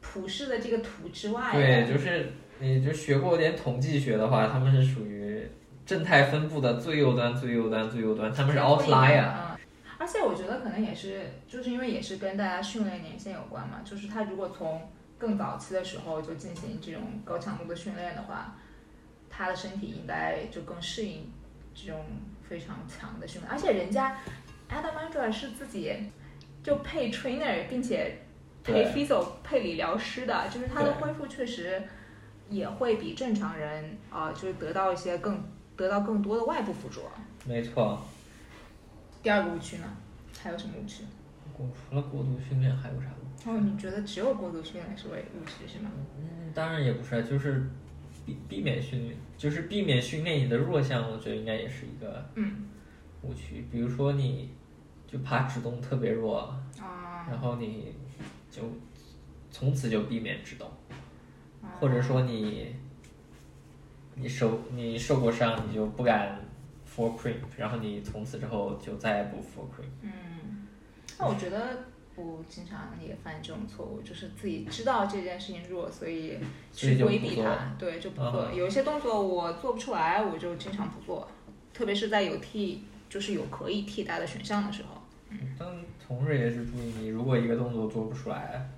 [0.00, 1.50] 普世的这个图之外？
[1.52, 5.46] 对，就是你就学过点统计学的话，他们是属于
[5.84, 9.28] 正态分布的最右端、最右端、最右端，他们是 outlier。
[9.28, 9.50] 嗯
[9.96, 13.80] 而且我觉得可能也是，就是因为也是跟大家训练年限有关嘛。
[13.84, 14.82] 就是他如果从
[15.18, 18.56] 更早期的时候就进行这种高强度的训练的话，
[19.30, 21.30] 他的身体应该就更适应
[21.74, 22.04] 这种
[22.48, 23.50] 非常强的训练。
[23.50, 24.18] 而且人家
[24.68, 25.94] Adam Andra 是自己
[26.62, 28.18] 就配 trainer，并且
[28.62, 31.82] 配对 physio 配理疗师的，就是他的恢复确实
[32.50, 35.42] 也会比正常人啊、就是得到一些更
[35.76, 37.02] 得到更多的外部辅助。
[37.46, 38.02] 没错，
[39.22, 39.84] 第二个误区呢？
[40.42, 41.04] 还有什么误区？
[41.56, 43.08] 过除了过度训练还有啥？
[43.46, 45.90] 哦，你觉得只有过度训练是为误区是吗？
[46.18, 47.62] 嗯，当然也不是，就是
[48.24, 52.68] 避避免训练，就是避免训练你的弱项，我觉得应该也是一个嗯
[53.22, 53.66] 误区。
[53.70, 54.50] 比如说你
[55.06, 56.38] 就爬直动特别弱，
[56.80, 57.94] 啊，然后你
[58.50, 58.62] 就
[59.50, 60.66] 从此就避免直动，
[61.62, 62.74] 啊或者说你
[64.14, 66.40] 你受你受过伤，你就不敢
[66.88, 69.88] for creep，然后你从此之后就再也不 for creep。
[70.00, 70.66] 嗯，
[71.18, 71.78] 那我觉得
[72.16, 76.38] 我经常也犯这种错误，就是自己知道这件事情弱，所以
[76.72, 78.50] 去规避它，对，就不做。
[78.52, 81.28] 有一些动作我做不出来，我就经常不做，
[81.72, 85.00] 特别是在有替就是有可以替代的选项的时候。
[85.30, 85.68] 嗯但
[86.06, 88.68] 同时也是注意，你如果一个动作做不出来，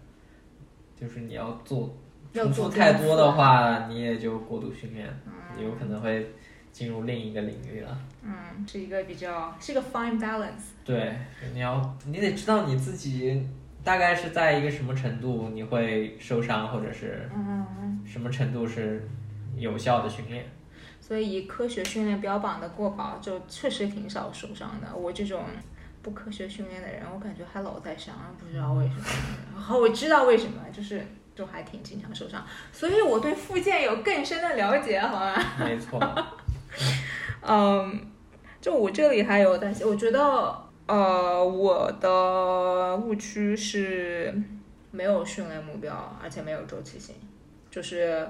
[0.98, 1.94] 就是你要做
[2.32, 6.32] 要重复做太多的话，你也就过度训练，嗯你有可能会
[6.76, 7.98] 进入另一个领域了。
[8.22, 8.32] 嗯，
[8.70, 10.74] 是一个比较是一个 fine balance。
[10.84, 11.16] 对，
[11.54, 13.48] 你要你得知道你自己
[13.82, 19.08] 大概是在一个什么程度你会受伤，或者是嗯，什么程度是
[19.56, 20.44] 有效的训练。
[21.00, 24.94] 所以以科学训练标榜的过保，就确实挺少受伤的。
[24.94, 25.44] 我这种
[26.02, 29.04] 不科学训练的人，我感觉还老在伤，不知道为什么。
[29.54, 35.34] 然后我知道为什么，就是就还挺经常受伤，所以我对复健有更深的了解，好吗？
[35.58, 35.98] 没错，
[37.42, 38.00] 嗯，
[38.60, 40.20] 就我这里还有担心，我觉得
[40.86, 44.34] 呃，我的误区是
[44.90, 47.14] 没有训练目标，而且没有周期性，
[47.70, 48.26] 就是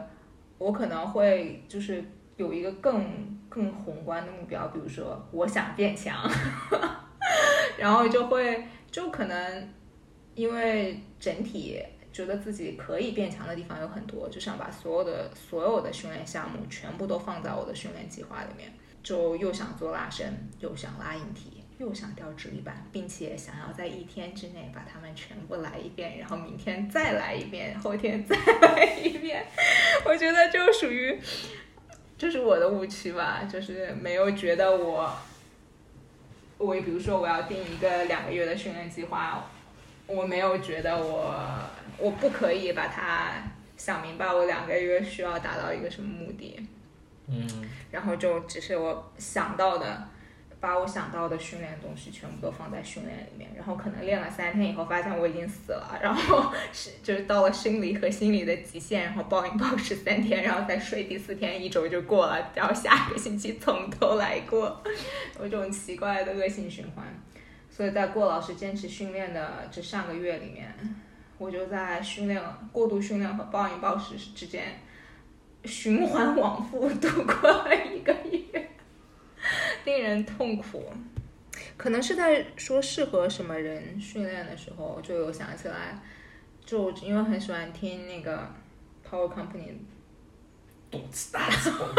[0.58, 2.04] 我可能会就是
[2.36, 3.04] 有一个更
[3.48, 6.14] 更宏观的目标，比如说我想变强，
[7.78, 9.68] 然后就会就可能
[10.34, 11.82] 因为整体。
[12.16, 18.72] 觉得自己可以变强的地方有很多，就想把所有的所有的训练项目全部都放在我的训练计划里面。
[19.02, 29.44] 就又想做拉伸，又想拉引体，又想吊直立板，并且想要在一天之内把它们全部来一遍，然后明天再来一遍，后天再来一遍。
[30.06, 31.20] 我觉得就属于，
[32.16, 35.14] 这是我的误区吧，就是没有觉得我，
[36.56, 39.44] 我比如说我要定一个两个月的训练计划，
[40.06, 41.60] 我没有觉得我
[41.98, 43.32] 我不可以把它
[43.76, 46.58] 想明白，我两个月需要达到一个什么目的。
[47.28, 47.48] 嗯，
[47.90, 50.08] 然后就只是我想到的，
[50.60, 64.80] 把我想到的训练东西全部都放在训练里面，然后可能练了三天以后发现我已经死了，然后是就是到了生理和心理的极限，然后暴饮暴食三天，然后再睡第四天，一周就过了，然后下一个星期从头来过，
[65.40, 67.04] 有这种奇怪的恶性循环。
[67.68, 70.72] 所以在郭老师坚持训练的这上个月里面，
[71.38, 74.80] 我就在训练、过度训练和暴饮暴食之间
[75.64, 78.70] 循环往复 度过了一个月。
[79.84, 80.82] 令人痛苦，
[81.76, 86.02] 可能是在说适合什么人训练的时候，就有想起来，
[86.64, 88.50] 就因为很喜欢听那个
[89.08, 89.74] Power Company，
[90.90, 91.94] 动次打次，动次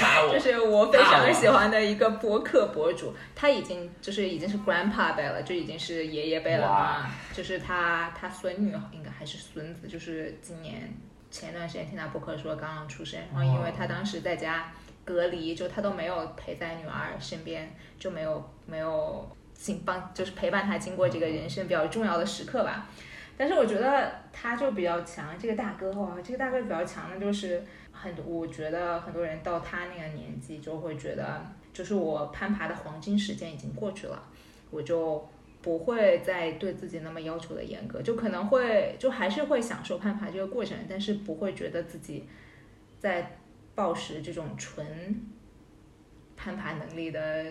[0.00, 10.92] 打次，就是我非常喜欢的一个播客博主，他已经就是已经是 grandpa 辈了，就已经是爷爷辈了嘛，就是他他孙女应该还是孙子，就是今年
[11.30, 14.72] 前段时间听他播客说刚刚出生，然后因为他当时在家
[15.04, 22.86] 隔离，就他都没有陪在女儿身边，就没有没有经帮就是陪伴他经过这个人生比较重要的时刻吧。
[23.36, 27.64] 但是我觉得他就比较强，这个大哥哇，这个大哥比较强的就是
[28.04, 31.40] 很多，我觉得很多人到他那个年纪就会觉得，
[31.72, 34.22] 就是我攀爬的黄金时间已经过去了，
[34.70, 35.26] 我就
[35.62, 42.28] 不会再对自己那么要求的严格，就可能会就还是会享受攀爬这个过程，但是不会觉得自己
[42.98, 43.38] 在
[43.74, 44.86] 暴食这种纯
[46.36, 47.46] 攀爬能力的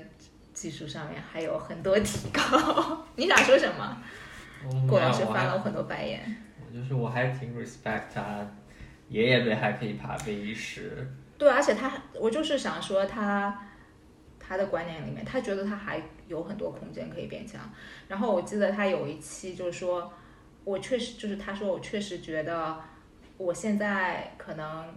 [0.53, 3.05] 技术上面还有很多提高。
[3.17, 3.97] 你想说什么？
[4.65, 6.37] 我郭老师翻了我很多白眼。
[6.65, 8.47] 我就是我还挺 respect 他
[9.13, 11.07] 爷爷辈还可以爬背一十，
[11.37, 13.69] 对，而且他，我就是想说他，
[14.39, 17.61] 他的观念里面，他觉得他还有很多空间可以变强。
[18.07, 20.11] 然后我记得他有一期就是说，
[20.63, 22.75] 我确实就是他说我确实觉得
[23.37, 24.95] 我现在可能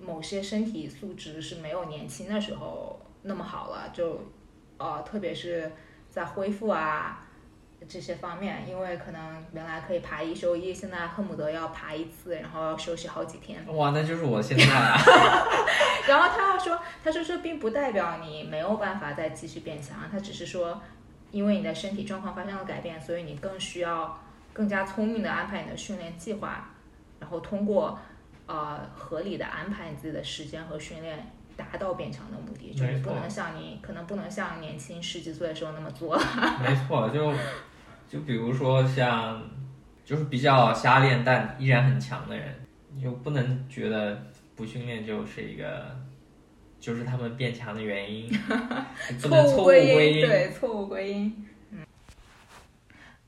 [0.00, 4.18] 某些身体素质是没有年轻的时候那么好了，就
[4.78, 5.70] 呃，特别是
[6.08, 7.27] 在恢复啊。
[7.86, 13.64] 这些方面，因为可能原来可以爬一休一，现在恨不得要爬一次，然后要休息好几天。
[13.74, 14.96] 哇，那就是我现在啊，
[16.08, 20.80] 然后他要说，他说这并不代表你没有办法再继续变强，他只是说，
[21.30, 24.18] 因为你的身体状况发生了改变，所以你更需要
[24.52, 26.70] 更加聪明的安排你的训练计划，
[27.20, 27.98] 然后通过
[28.46, 32.74] 呃合理的安排你自己的时间和训练，达到变强的目的。
[32.74, 36.18] 就没错不能像你可能不能像年轻十几岁的时候那么做。
[36.60, 37.32] 没错，就
[38.08, 39.42] 就比如说像
[40.04, 42.54] 就是比较瞎练但依然很强的人，
[42.94, 45.94] 你就不能觉得不训练就是一个
[46.80, 48.26] 就是他们变强的原因，
[49.10, 50.26] 你不能错误归归因。
[50.26, 51.46] 对，错误归因。
[51.72, 51.86] 嗯，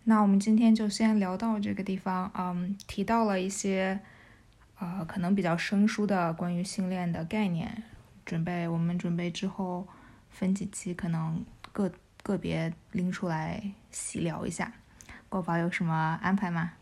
[0.04, 2.32] 那我们今天就先聊到这个地方。
[2.34, 4.00] 嗯，提到了一些
[4.78, 7.82] 呃可能比较生疏的关于训练的概念，
[8.24, 9.86] 准备我们准备之后
[10.30, 14.72] 分几期，可能个个别拎出来细聊一下。
[15.28, 16.72] 国宝有什么安排吗？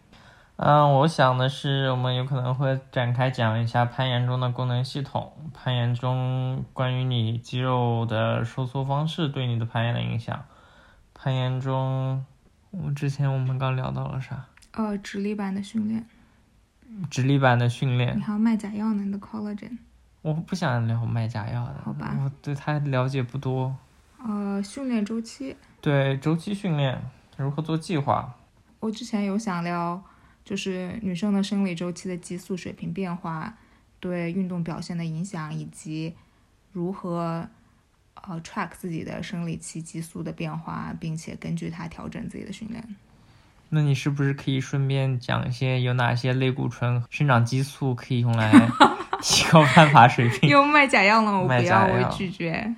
[0.56, 10.44] 嗯，我想的是，我们有可能会展开讲一下攀岩中的功能系统，攀岩中关于你肌肉的收缩方式对你的攀岩的影响。
[11.14, 12.24] 攀岩中，
[12.70, 14.46] 我之前我们刚聊到了啥？
[14.72, 16.04] 呃，直立板的训练，
[17.08, 18.22] 直立板的训练你。
[18.22, 19.78] 还要卖假药呢，你的 collagen。
[20.22, 23.76] 我不想聊卖假药的，好吧我对它了解不多。
[24.26, 27.00] 呃，训练周期，对周期训练
[27.36, 28.34] 如何做计划？
[28.80, 30.02] 我之前有想聊，
[30.44, 33.54] 就是女生的生理周期的激素水平变化
[34.00, 36.14] 对运动表现的影响，以及
[36.72, 37.48] 如何
[38.14, 42.84] 呃 track 自己的生理期激素的变化，并且根据它调整自己的训练。
[43.70, 48.50] 那你是不是可以顺便讲一些有哪些类固醇、生长激素可以用来
[49.20, 50.48] 提高 攀爬水平？
[50.48, 52.74] 又卖假药了，我不要，我拒绝。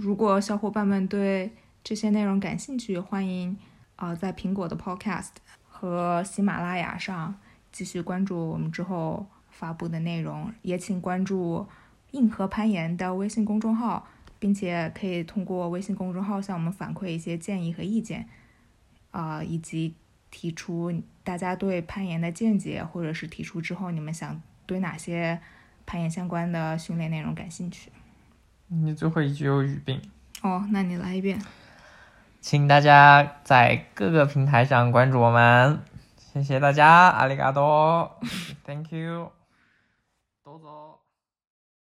[0.00, 1.52] 如果小伙伴们对
[1.82, 3.56] 这些内容感兴趣，欢迎
[3.96, 5.30] 呃在苹果的 Podcast
[5.68, 7.34] 和喜马拉雅上
[7.72, 11.66] 继续关注我们之后发布的内容，也请关注
[12.10, 14.06] 硬核攀岩的微信公众号，
[14.38, 18.28] 并且可以通过微信公众号向我们反馈一些建议和意见，
[19.12, 19.94] 啊、以及
[20.30, 20.92] 提出
[21.24, 25.40] 大家对攀岩的见解，或者是提出之后你们想对哪些
[25.86, 27.90] 攀岩相关的训练内容感兴趣。
[28.72, 30.00] 你最后一句有语病，
[30.42, 31.42] 哦，那你来一遍。
[32.40, 35.80] 请大家在各个平台上关注我们，
[36.16, 38.18] 谢谢大家，阿里嘎多，
[38.64, 39.32] Thank you，
[40.44, 40.89] 多走。